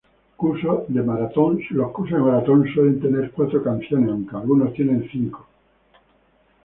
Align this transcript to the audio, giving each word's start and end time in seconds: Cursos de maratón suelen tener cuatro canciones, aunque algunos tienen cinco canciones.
Cursos 0.35 0.85
de 0.87 1.03
maratón 1.03 1.59
suelen 1.63 2.99
tener 3.01 3.29
cuatro 3.29 3.61
canciones, 3.61 4.09
aunque 4.09 4.35
algunos 4.35 4.73
tienen 4.73 5.07
cinco 5.11 5.45
canciones. 5.45 5.47